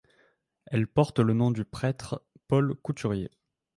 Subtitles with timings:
[0.65, 3.29] Elle porte le nom du prêtre Paul Couturier.